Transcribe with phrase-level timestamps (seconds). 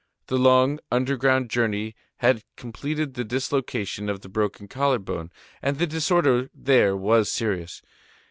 [0.25, 5.29] The long, underground journey had completed the dislocation of the broken collar bone,
[5.61, 7.83] and the disorder there was serious.